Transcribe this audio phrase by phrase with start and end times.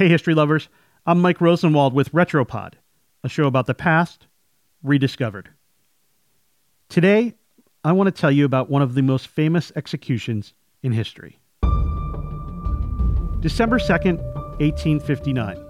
[0.00, 0.70] Hey, history lovers.
[1.04, 2.72] I'm Mike Rosenwald with Retropod,
[3.22, 4.28] a show about the past
[4.82, 5.50] rediscovered.
[6.88, 7.34] Today,
[7.84, 11.38] I want to tell you about one of the most famous executions in history.
[13.40, 14.22] December 2nd,
[14.58, 15.62] 1859.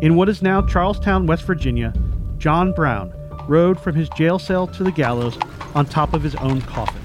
[0.00, 1.92] In what is now Charles Town, West Virginia,
[2.38, 3.12] John Brown
[3.48, 5.36] rode from his jail cell to the gallows
[5.74, 7.02] on top of his own coffin.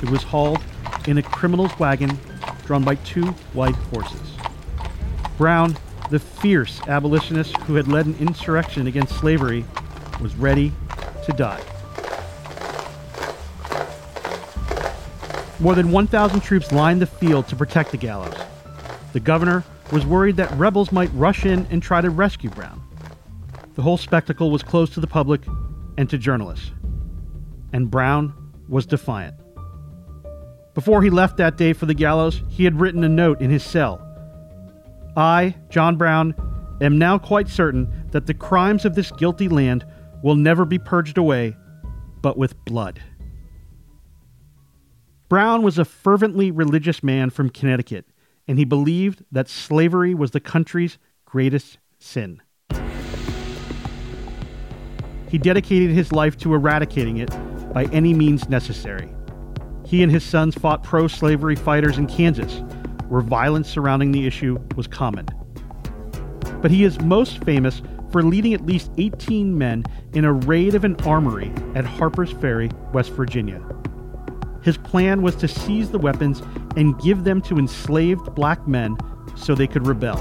[0.00, 0.62] It was hauled
[1.08, 2.16] in a criminal's wagon
[2.66, 4.36] drawn by two white horses.
[5.36, 5.76] Brown,
[6.10, 9.64] the fierce abolitionist who had led an insurrection against slavery,
[10.20, 10.72] was ready
[11.24, 11.62] to die.
[15.58, 18.36] More than 1,000 troops lined the field to protect the gallows.
[19.12, 22.82] The governor was worried that rebels might rush in and try to rescue Brown.
[23.74, 25.42] The whole spectacle was closed to the public
[25.98, 26.70] and to journalists.
[27.72, 28.34] And Brown
[28.68, 29.34] was defiant.
[30.74, 33.62] Before he left that day for the gallows, he had written a note in his
[33.62, 34.05] cell.
[35.16, 36.34] I, John Brown,
[36.80, 39.86] am now quite certain that the crimes of this guilty land
[40.22, 41.56] will never be purged away,
[42.20, 43.00] but with blood.
[45.28, 48.06] Brown was a fervently religious man from Connecticut,
[48.46, 52.42] and he believed that slavery was the country's greatest sin.
[55.28, 57.30] He dedicated his life to eradicating it
[57.72, 59.08] by any means necessary.
[59.84, 62.62] He and his sons fought pro slavery fighters in Kansas,
[63.08, 65.26] where violence surrounding the issue was common.
[66.60, 70.84] But he is most famous for leading at least 18 men in a raid of
[70.84, 73.62] an armory at Harper's Ferry, West Virginia.
[74.62, 76.42] His plan was to seize the weapons
[76.76, 78.96] and give them to enslaved black men
[79.36, 80.16] so they could rebel.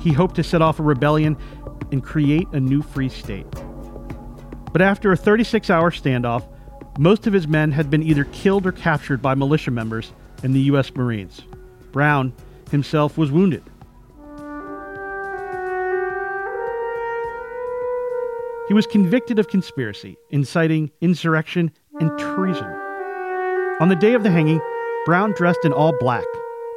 [0.00, 1.36] He hoped to set off a rebellion
[1.90, 3.46] and create a new free state.
[4.72, 6.46] But after a 36 hour standoff,
[6.98, 10.60] most of his men had been either killed or captured by militia members and the
[10.60, 10.94] U.S.
[10.94, 11.42] Marines.
[11.92, 12.32] Brown
[12.70, 13.62] himself was wounded.
[18.68, 21.70] He was convicted of conspiracy, inciting insurrection,
[22.00, 22.70] and treason.
[23.80, 24.60] On the day of the hanging,
[25.06, 26.26] Brown dressed in all black,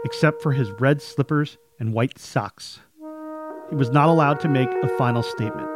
[0.06, 2.80] except for his red slippers and white socks.
[3.69, 5.68] He was not allowed to make a final statement.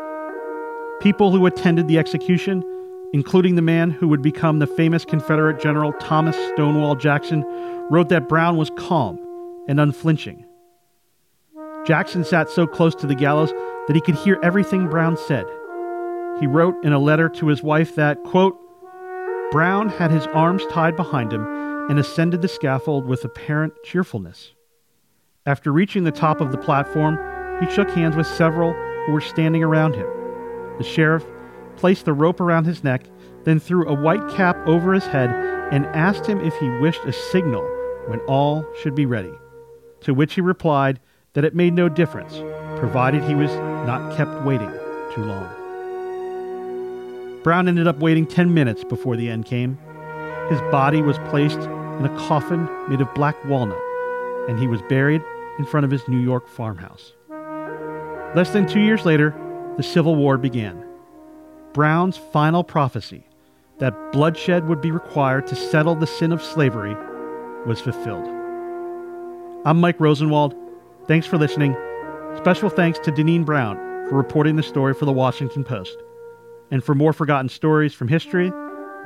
[1.02, 2.64] People who attended the execution,
[3.12, 7.44] including the man who would become the famous Confederate General Thomas Stonewall Jackson,
[7.92, 9.20] wrote that Brown was calm
[9.68, 10.46] and unflinching.
[11.86, 13.52] Jackson sat so close to the gallows
[13.88, 15.46] that he could hear everything Brown said.
[16.40, 18.58] He wrote in a letter to his wife that, quote,
[19.52, 21.46] Brown had his arms tied behind him
[21.90, 24.54] and ascended the scaffold with apparent cheerfulness.
[25.46, 27.20] After reaching the top of the platform,
[27.64, 28.74] he shook hands with several
[29.06, 30.08] who were standing around him.
[30.80, 31.24] The sheriff
[31.78, 33.06] placed the rope around his neck,
[33.44, 35.30] then threw a white cap over his head
[35.72, 37.64] and asked him if he wished a signal
[38.08, 39.32] when all should be ready.
[40.06, 41.00] To which he replied
[41.34, 42.36] that it made no difference,
[42.80, 43.52] provided he was
[43.88, 44.70] not kept waiting
[45.16, 45.50] too long.
[47.42, 49.80] Brown ended up waiting 10 minutes before the end came.
[50.52, 53.82] His body was placed in a coffin made of black walnut,
[54.48, 55.24] and he was buried
[55.58, 57.14] in front of his New York farmhouse.
[58.36, 59.34] Less than two years later,
[59.78, 60.86] the Civil War began.
[61.74, 63.28] Brown's final prophecy
[63.80, 66.96] that bloodshed would be required to settle the sin of slavery
[67.66, 68.35] was fulfilled.
[69.66, 70.54] I'm Mike Rosenwald.
[71.08, 71.76] Thanks for listening.
[72.38, 73.78] Special thanks to Deneen Brown
[74.08, 75.98] for reporting the story for the Washington Post.
[76.70, 78.52] And for more forgotten stories from history,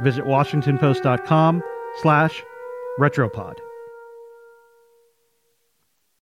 [0.02, 1.64] visit washingtonpost.com
[2.02, 2.44] slash
[3.00, 3.60] retropod.